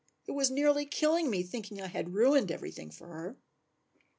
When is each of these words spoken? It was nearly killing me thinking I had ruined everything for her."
It 0.25 0.31
was 0.31 0.49
nearly 0.49 0.87
killing 0.87 1.29
me 1.29 1.43
thinking 1.43 1.79
I 1.79 1.85
had 1.85 2.15
ruined 2.15 2.51
everything 2.51 2.89
for 2.89 3.05
her." 3.05 3.37